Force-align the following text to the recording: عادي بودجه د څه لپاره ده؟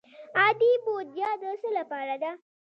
عادي 0.39 0.71
بودجه 0.85 1.29
د 1.41 1.43
څه 1.61 1.69
لپاره 1.77 2.15
ده؟ 2.21 2.31